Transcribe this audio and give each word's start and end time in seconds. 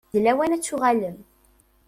D 0.13 0.15
lawan 0.23 0.55
ad 0.55 0.63
tuɣalem. 0.63 1.17